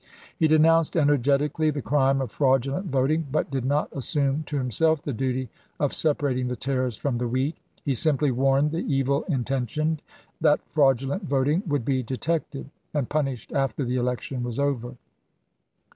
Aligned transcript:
He 0.35 0.47
denounced 0.47 0.97
energetically 0.97 1.69
the 1.69 1.83
crime 1.83 2.21
of 2.21 2.31
fraudu 2.31 2.71
lent 2.71 2.87
voting, 2.87 3.27
but 3.31 3.51
did 3.51 3.63
not 3.63 3.87
assume 3.95 4.41
to 4.47 4.57
himself 4.57 5.03
the 5.03 5.13
duty 5.13 5.47
of 5.79 5.93
separating 5.93 6.47
the 6.47 6.55
tares 6.55 6.95
from 6.97 7.19
the 7.19 7.27
wheat. 7.27 7.55
He 7.85 7.93
simply 7.93 8.31
warned 8.31 8.71
the 8.71 8.79
evil 8.79 9.21
intentioned 9.29 10.01
that 10.41 10.65
fraudulent 10.67 11.25
voting 11.25 11.61
would 11.67 11.85
be 11.85 12.01
detected 12.01 12.71
and 12.95 13.09
punished 13.09 13.51
after 13.53 13.85
the 13.85 13.97
election 13.97 14.41
was 14.41 14.57
over. 14.57 14.95